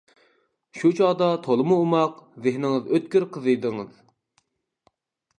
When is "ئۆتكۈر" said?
2.95-3.27